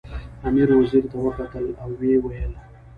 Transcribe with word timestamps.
امیر 0.47 0.67
وزیر 0.79 1.03
ته 1.11 1.17
وکتل 1.25 1.65
او 1.81 1.89
ویې 1.99 2.17
ویل. 2.21 2.53